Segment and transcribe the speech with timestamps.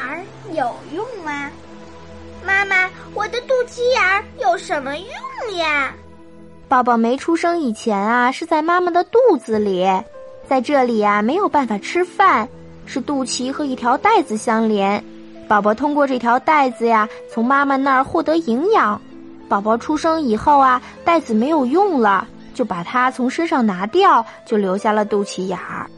[0.00, 0.20] 儿
[0.52, 1.50] 有用吗？
[2.44, 5.92] 妈妈，我的肚脐眼儿有什么用呀？
[6.68, 9.86] 宝宝没出生以前啊，是在妈妈的肚子里，
[10.48, 12.48] 在这里啊没有办法吃饭，
[12.86, 15.04] 是肚脐和一条带子相连，
[15.48, 19.00] 宝宝通过这条带子呀，从妈妈那儿获得营养。
[19.48, 25.90] 宝宝出生以后啊，带子没有用了，就把它从身上拿掉，就留下了肚脐眼儿。